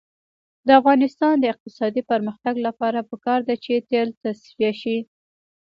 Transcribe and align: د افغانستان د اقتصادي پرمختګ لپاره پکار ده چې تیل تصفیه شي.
د 0.67 0.69
افغانستان 0.79 1.33
د 1.39 1.45
اقتصادي 1.53 2.01
پرمختګ 2.11 2.55
لپاره 2.67 3.07
پکار 3.09 3.39
ده 3.47 3.55
چې 3.63 3.73
تیل 3.89 4.09
تصفیه 4.23 4.71
شي. 4.81 4.97